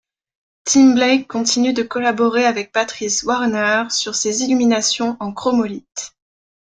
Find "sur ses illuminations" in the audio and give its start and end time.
3.91-5.15